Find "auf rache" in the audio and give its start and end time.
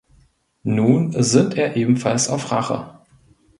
2.27-3.01